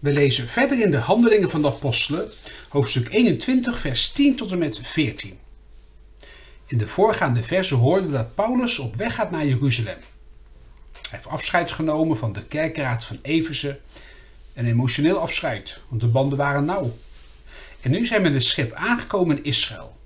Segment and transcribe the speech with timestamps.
[0.00, 2.30] We lezen verder in de Handelingen van de Apostelen,
[2.68, 5.38] hoofdstuk 21, vers 10 tot en met 14.
[6.66, 9.98] In de voorgaande versen hoorden we dat Paulus op weg gaat naar Jeruzalem.
[10.92, 13.80] Hij heeft afscheid genomen van de kerkraad van Efeze,
[14.54, 16.96] een emotioneel afscheid, want de banden waren nauw.
[17.80, 19.96] En nu zijn we met het schip aangekomen in Israël.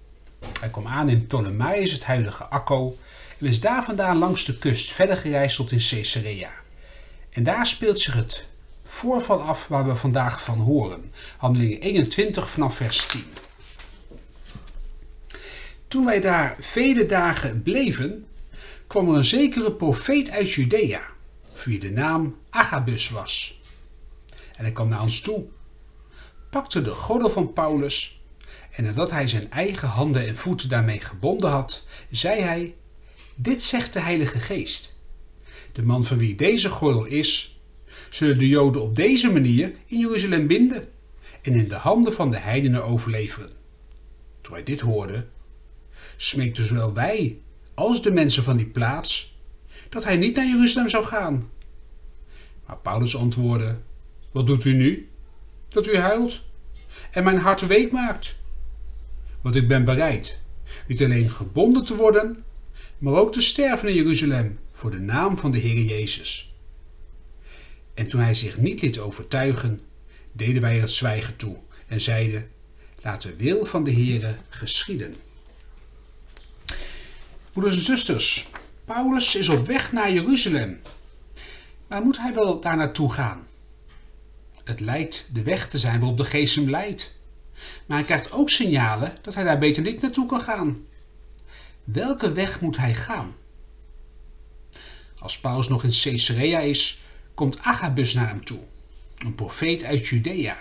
[0.61, 2.99] Hij kwam aan in Ptolemais, het huidige Akko,
[3.39, 6.51] en is daar vandaan langs de kust verder gereisd tot in Caesarea.
[7.31, 8.47] En daar speelt zich het
[8.95, 11.11] voorval af waar we vandaag van horen.
[11.37, 13.25] Handelingen 21 vanaf vers 10.
[15.89, 18.27] Toen wij daar vele dagen bleven,
[18.87, 21.03] kwam er een zekere profeet uit Judea,
[21.65, 23.61] wie de naam Agabus was.
[24.57, 25.45] En hij kwam naar ons toe,
[26.51, 28.23] pakte de gordel van Paulus
[28.71, 32.75] en nadat hij zijn eigen handen en voeten daarmee gebonden had, zei hij:
[33.35, 34.99] Dit zegt de Heilige Geest.
[35.73, 37.54] De man van wie deze gordel is,
[38.15, 40.85] zullen de Joden op deze manier in Jeruzalem binden
[41.43, 43.51] en in de handen van de heidenen overleveren.
[44.41, 45.31] Toen wij dit hoorden,
[46.17, 47.39] smeekten zowel wij
[47.75, 49.39] als de mensen van die plaats
[49.89, 51.51] dat hij niet naar Jeruzalem zou gaan.
[52.67, 53.79] Maar Paulus antwoordde:
[54.33, 55.09] Wat doet u nu?
[55.69, 56.45] Dat u huilt
[57.11, 58.41] en mijn hart week maakt.
[59.41, 60.41] Want ik ben bereid
[60.87, 62.45] niet alleen gebonden te worden,
[62.99, 66.54] maar ook te sterven in Jeruzalem voor de naam van de Heer Jezus.
[67.95, 69.81] En toen hij zich niet liet overtuigen,
[70.33, 71.57] deden wij het zwijgen toe
[71.87, 72.51] en zeiden:
[73.03, 75.15] Laat de wil van de Heere geschieden.
[77.53, 78.49] Broeders en zusters,
[78.85, 80.81] Paulus is op weg naar Jeruzalem.
[81.87, 83.47] Maar moet hij wel daar naartoe gaan?
[84.65, 87.17] Het lijkt de weg te zijn waarop de geest hem leidt.
[87.87, 90.87] Maar hij krijgt ook signalen dat hij daar beter niet naartoe kan gaan.
[91.85, 93.35] Welke weg moet hij gaan?
[95.19, 97.04] Als Paulus nog in Caesarea is,
[97.35, 98.61] komt Agabus naar hem toe,
[99.19, 100.57] een profeet uit Judea.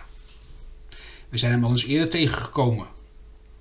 [1.29, 2.87] We zijn hem al eens eerder tegengekomen.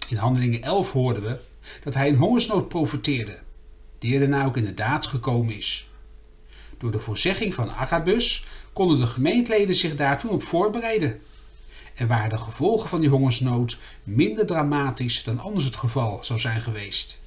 [0.09, 1.39] In Handelingen 11 hoorden we
[1.85, 3.39] dat hij een hongersnood profeteerde,
[3.99, 5.91] die er daarna ook inderdaad gekomen is.
[6.79, 11.21] Door de voorzegging van Agabus konden de gemeenteleden zich daar toen op voorbereiden.
[11.95, 16.61] En waren de gevolgen van die hongersnood minder dramatisch dan anders het geval zou zijn
[16.61, 17.21] geweest.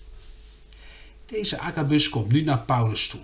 [1.25, 3.21] Deze Agabus komt nu naar Paulus toe.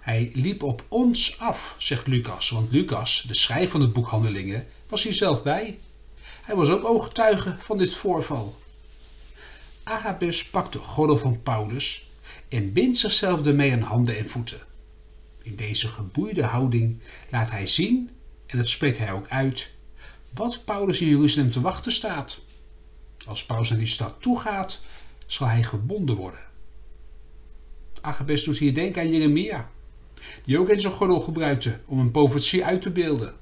[0.00, 4.66] Hij liep op ons af, zegt Lucas, want Lucas, de schrijver van het boek Handelingen,
[4.88, 5.78] was hier zelf bij.
[6.42, 8.58] Hij was ook ooggetuige van dit voorval.
[9.82, 12.08] Agabus pakt de gordel van Paulus
[12.48, 14.60] en bindt zichzelf ermee aan handen en voeten.
[15.42, 17.00] In deze geboeide houding
[17.30, 18.10] laat hij zien,
[18.46, 19.74] en dat spreekt hij ook uit,
[20.34, 22.38] wat Paulus in Jeruzalem te wachten staat.
[23.26, 24.80] Als Paulus naar die stad toegaat,
[25.26, 26.40] zal hij gebonden worden.
[28.00, 29.70] Agabus doet hier denken aan Jeremia,
[30.44, 33.34] die ook in zijn gordel gebruikte om een profetie uit te beelden.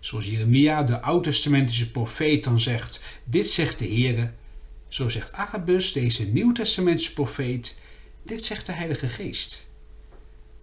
[0.00, 4.32] Zoals Jeremia, de oud-testamentische profeet, dan zegt: Dit zegt de Heere.
[4.88, 7.80] Zo zegt Agabus, deze nieuw-testamentische profeet:
[8.22, 9.68] Dit zegt de Heilige Geest.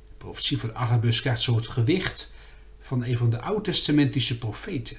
[0.09, 2.31] De profetie van Agabus krijgt zo het gewicht
[2.79, 4.97] van een van de oud-testamentische profeten.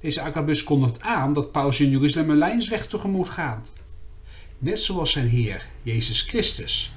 [0.00, 3.72] Deze Agabus kondigt aan dat Paulus in Jeruzalem een lijnsweg tegemoet gaat.
[4.58, 6.92] Net zoals zijn Heer, Jezus Christus,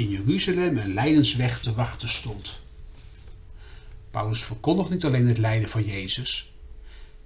[0.00, 2.60] in Jeruzalem een lijdensweg te wachten stond.
[4.10, 6.52] Paulus verkondigt niet alleen het lijden van Jezus,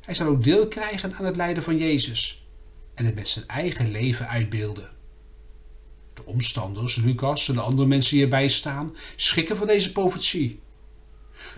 [0.00, 2.46] hij zal ook deel krijgen aan het lijden van Jezus
[2.94, 4.90] en het met zijn eigen leven uitbeelden.
[6.14, 10.60] De omstanders, Lucas en de andere mensen die erbij staan, schrikken van deze profetie.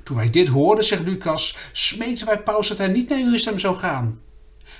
[0.02, 3.76] Toen wij dit hoorden, zegt Lucas, smeekten wij Paulus dat hij niet naar Jeruzalem zou
[3.76, 4.20] gaan,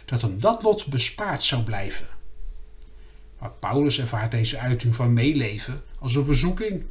[0.05, 2.16] dat hem dat lot bespaard zou blijven.
[3.39, 6.85] Maar Paulus ervaart deze uiting van meeleven als een verzoeking.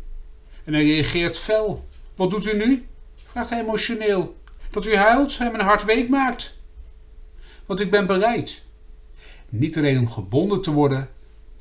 [0.64, 1.88] En hij reageert fel.
[2.16, 2.86] Wat doet u nu?
[3.24, 4.38] vraagt hij emotioneel.
[4.70, 6.58] Dat u huilt en mijn hart week maakt.
[7.66, 8.64] Want ik ben bereid.
[9.50, 11.10] Niet alleen om gebonden te worden,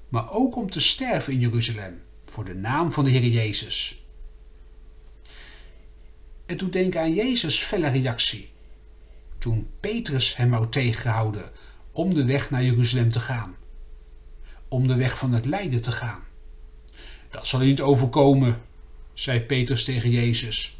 [0.09, 4.05] maar ook om te sterven in Jeruzalem voor de naam van de Heer Jezus.
[6.47, 8.51] Het doet denken aan Jezus' felle reactie.
[9.39, 11.51] Toen Petrus hem wou tegenhouden
[11.93, 13.57] om de weg naar Jeruzalem te gaan.
[14.75, 16.23] Om de weg van het lijden te gaan.
[17.31, 18.63] Dat zal niet overkomen,
[19.13, 20.79] zei Petrus tegen Jezus.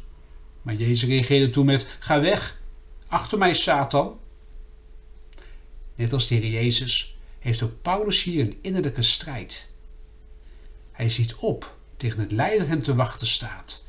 [0.61, 2.59] Maar Jezus reageerde toen met: Ga weg,
[3.07, 4.19] achter mij, Satan.
[5.95, 9.69] Net als Heer Jezus heeft ook Paulus hier een innerlijke strijd.
[10.91, 13.83] Hij ziet op tegen het lijden dat hem te wachten staat.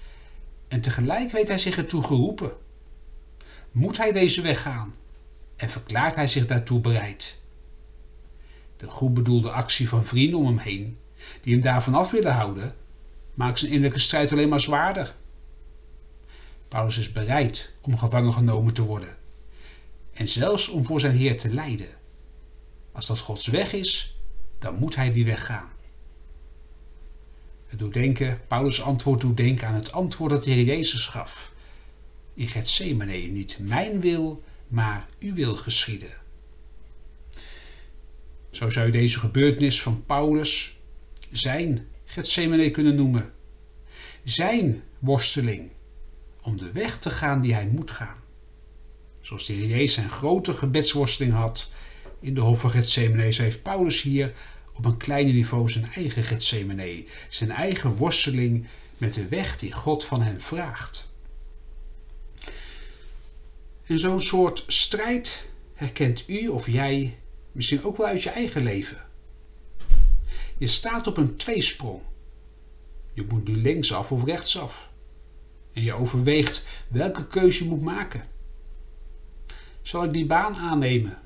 [0.69, 2.53] En tegelijk weet hij zich ertoe geroepen.
[3.73, 4.95] Moet hij deze weg gaan?
[5.57, 7.45] En verklaart hij zich daartoe bereid?
[8.77, 10.99] De goed bedoelde actie van vrienden om hem heen,
[11.41, 12.75] die hem daarvan af willen houden,
[13.35, 15.15] maakt zijn innerlijke strijd alleen maar zwaarder.
[16.69, 19.17] Paulus is bereid om gevangen genomen te worden.
[20.13, 21.89] En zelfs om voor zijn Heer te lijden.
[22.93, 24.19] Als dat Gods weg is,
[24.59, 25.69] dan moet hij die weg gaan.
[27.67, 31.55] Het doet denken, Paulus' antwoord doet denken aan het antwoord dat de Heer Jezus gaf.
[32.35, 36.11] In Gethsemane, niet mijn wil, maar uw wil geschieden.
[38.57, 40.77] Zo zou je deze gebeurtenis van Paulus
[41.31, 43.33] zijn Gethsemane kunnen noemen.
[44.25, 45.71] Zijn worsteling
[46.43, 48.17] om de weg te gaan die hij moet gaan.
[49.21, 51.73] Zoals de Heer Jezus zijn grote gebedsworsteling had
[52.21, 54.33] in de hof van Gethsemane, zo heeft Paulus hier
[54.75, 58.67] op een kleiner niveau zijn eigen Gethsemane, zijn eigen worsteling
[58.99, 61.09] met de weg die God van hem vraagt.
[63.87, 67.17] En zo'n soort strijd herkent u of jij
[67.57, 69.05] misschien ook wel uit je eigen leven.
[70.59, 72.01] Je staat op een tweesprong.
[73.13, 74.91] Je moet nu linksaf of rechtsaf.
[75.73, 78.25] En je overweegt welke keuze je moet maken.
[79.83, 81.19] Zal ik die baan aannemen?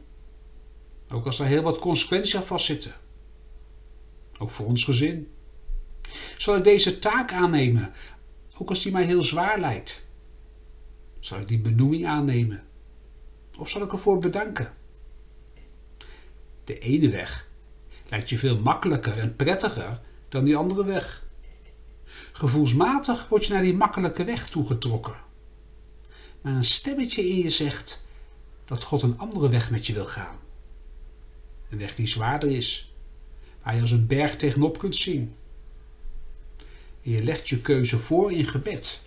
[1.09, 2.95] Ook als er heel wat consequenties aan vastzitten.
[4.39, 5.29] Ook voor ons gezin.
[6.37, 7.93] Zal ik deze taak aannemen?
[8.59, 10.07] Ook als die mij heel zwaar lijkt.
[11.21, 12.65] Zal ik die benoeming aannemen?
[13.59, 14.79] Of zal ik ervoor bedanken?
[16.71, 17.49] De ene weg
[18.09, 21.23] lijkt je veel makkelijker en prettiger dan die andere weg.
[22.33, 25.15] Gevoelsmatig word je naar die makkelijke weg toegetrokken.
[26.41, 28.05] Maar een stemmetje in je zegt
[28.65, 30.37] dat God een andere weg met je wil gaan.
[31.71, 32.95] Een weg die zwaarder is,
[33.63, 35.35] waar je als een berg tegenop kunt zien.
[37.03, 39.01] En je legt je keuze voor in gebed.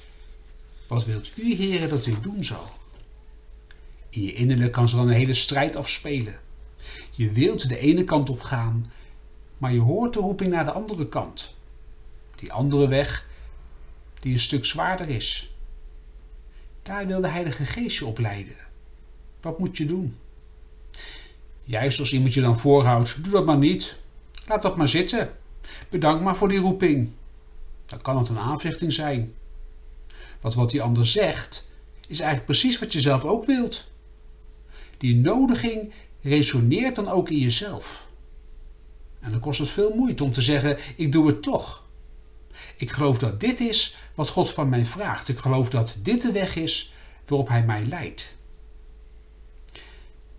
[0.87, 2.71] Wat wilt u, heren, dat ik doen zal?
[4.09, 6.42] In je innerlijk kan ze dan een hele strijd afspelen.
[7.11, 8.91] Je wilt de ene kant op gaan,
[9.57, 11.55] maar je hoort de roeping naar de andere kant.
[12.35, 13.27] Die andere weg,
[14.19, 15.55] die een stuk zwaarder is.
[16.81, 18.55] Daar wil de Heilige Geest je opleiden.
[19.41, 20.17] Wat moet je doen?
[21.63, 23.95] Juist als iemand je dan voorhoudt, doe dat maar niet.
[24.47, 25.35] Laat dat maar zitten.
[25.89, 27.11] Bedank maar voor die roeping.
[27.85, 29.33] Dan kan het een aanvechting zijn.
[30.41, 31.69] Want wat die ander zegt,
[32.07, 33.91] is eigenlijk precies wat je zelf ook wilt.
[34.97, 38.07] Die nodiging resoneert dan ook in jezelf.
[39.19, 41.83] En dan kost het veel moeite om te zeggen: Ik doe het toch.
[42.77, 45.29] Ik geloof dat dit is wat God van mij vraagt.
[45.29, 46.93] Ik geloof dat dit de weg is
[47.25, 48.35] waarop Hij mij leidt.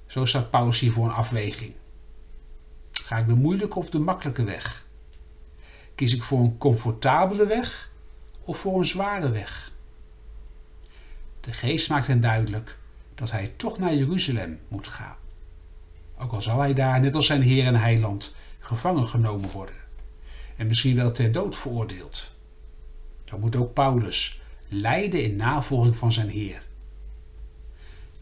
[0.07, 1.75] Zo staat Paulus hier voor een afweging.
[2.93, 4.85] Ga ik de moeilijke of de makkelijke weg?
[5.95, 7.91] Kies ik voor een comfortabele weg
[8.41, 9.73] of voor een zware weg?
[11.41, 12.79] De geest maakt hem duidelijk
[13.15, 15.17] dat hij toch naar Jeruzalem moet gaan.
[16.19, 19.75] Ook al zal hij daar, net als zijn Heer en Heiland, gevangen genomen worden.
[20.57, 22.31] En misschien wel ter dood veroordeeld.
[23.25, 26.63] Dan moet ook Paulus lijden in navolging van zijn Heer.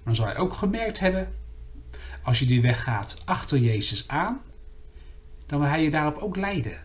[0.05, 1.33] Dan zal hij ook gemerkt hebben,
[2.23, 4.41] als je die weg gaat achter Jezus aan,
[5.47, 6.83] dan wil hij je daarop ook leiden.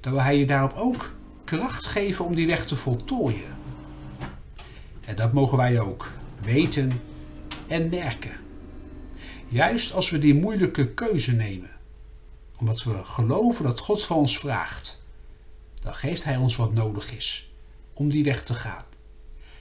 [0.00, 3.56] Dan wil hij je daarop ook kracht geven om die weg te voltooien.
[5.04, 6.10] En dat mogen wij ook
[6.40, 7.00] weten
[7.66, 8.32] en merken.
[9.50, 11.70] Juist als we die moeilijke keuze nemen,
[12.58, 15.02] omdat we geloven dat God van ons vraagt,
[15.82, 17.52] dan geeft Hij ons wat nodig is
[17.92, 18.84] om die weg te gaan.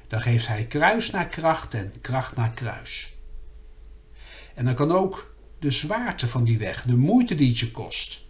[0.08, 3.14] Dan geeft Hij kruis naar kracht en kracht naar kruis.
[4.56, 8.26] En dan kan ook de zwaarte van die weg, de moeite die het je kost,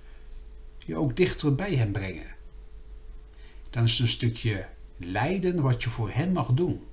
[0.85, 2.35] je ook dichter bij Hem brengen.
[3.69, 6.83] Dan is het een stukje lijden wat je voor Hem mag doen.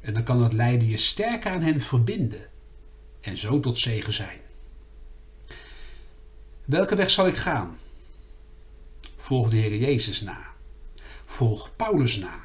[0.00, 2.52] En dan kan dat lijden je sterker aan Hem verbinden
[3.24, 4.40] en zo tot zegen zijn.
[6.64, 7.78] Welke weg zal ik gaan?
[9.16, 10.52] Volg de Heer Jezus na.
[11.24, 12.40] Volg Paulus na.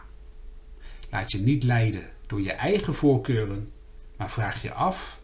[1.09, 3.71] Laat je niet leiden door je eigen voorkeuren,
[4.15, 5.19] maar vraag je af: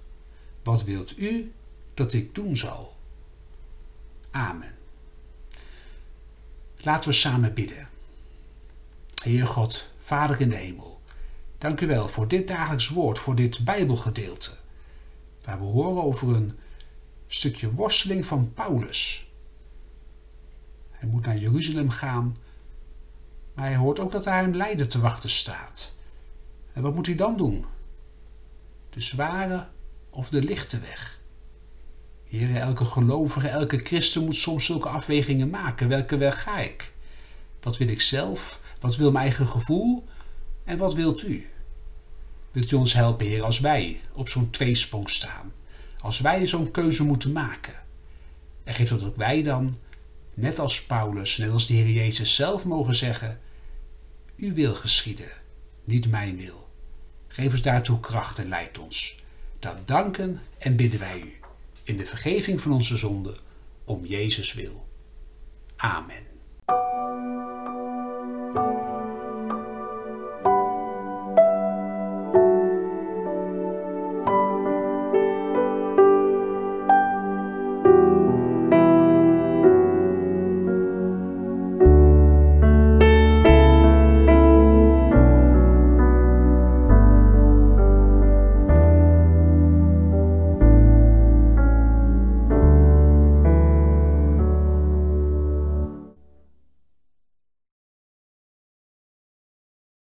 [0.64, 1.52] wat wilt u
[1.94, 2.96] dat ik doen zal?
[4.32, 4.74] Amen.
[6.78, 7.90] Laten we samen bidden.
[9.24, 11.02] Heer God, Vader in de hemel,
[11.58, 14.52] dank u wel voor dit dagelijks woord, voor dit Bijbelgedeelte,
[15.46, 16.58] waar we horen over een
[17.28, 19.32] stukje worsteling van Paulus.
[20.92, 22.36] Hij moet naar Jeruzalem gaan,
[23.54, 25.94] maar hij hoort ook dat daar een lijden te wachten staat.
[26.74, 27.66] En wat moet hij dan doen?
[28.90, 29.68] De zware
[30.10, 31.20] of de lichte weg?
[32.24, 35.88] Heer, elke gelovige, elke christen moet soms zulke afwegingen maken.
[35.88, 36.94] Welke weg ga ik?
[37.62, 38.62] Wat wil ik zelf?
[38.80, 40.04] Wat wil mijn eigen gevoel?
[40.64, 41.50] En wat wilt u?
[42.56, 45.54] Wilt u ons helpen, Heer, als wij op zo'n tweesprong staan?
[46.00, 47.74] Als wij zo'n keuze moeten maken?
[48.64, 49.78] En geeft dat ook wij dan,
[50.34, 53.40] net als Paulus, net als de Heer Jezus zelf mogen zeggen:
[54.36, 55.32] U wil geschieden,
[55.84, 56.70] niet mijn wil.
[57.28, 59.24] Geef ons daartoe kracht en leid ons.
[59.60, 61.34] Dat danken en bidden wij u
[61.84, 63.36] in de vergeving van onze zonden
[63.84, 64.88] om Jezus wil.
[65.76, 66.35] Amen.